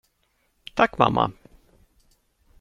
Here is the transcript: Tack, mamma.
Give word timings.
Tack, 0.75 0.97
mamma. 0.97 1.31